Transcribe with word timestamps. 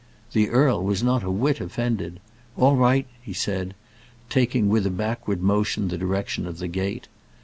The 0.33 0.49
earl 0.49 0.83
was 0.83 1.03
not 1.03 1.21
a 1.21 1.29
whit 1.29 1.61
offended. 1.61 2.19
"All 2.57 2.75
right," 2.75 3.05
said 3.33 3.67
he, 3.67 3.73
taking 4.31 4.67
with 4.67 4.87
a 4.87 4.89
backward 4.89 5.43
motion 5.43 5.89
the 5.89 5.97
direction 5.99 6.47
of 6.47 6.57
the 6.57 6.67
gate. 6.67 7.07